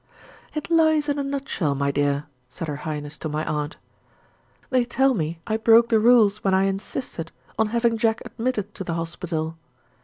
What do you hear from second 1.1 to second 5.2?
a nutshell, my dear," said her Highness to my aunt. "They tell